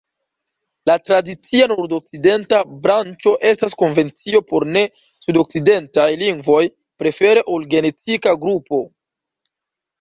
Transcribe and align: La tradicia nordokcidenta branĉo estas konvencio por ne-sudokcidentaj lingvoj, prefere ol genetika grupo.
La 0.89 0.93
tradicia 1.09 1.67
nordokcidenta 1.71 2.61
branĉo 2.87 3.35
estas 3.51 3.77
konvencio 3.83 4.43
por 4.53 4.67
ne-sudokcidentaj 4.79 6.09
lingvoj, 6.25 6.67
prefere 7.05 7.49
ol 7.59 7.71
genetika 7.77 8.39
grupo. 8.47 8.85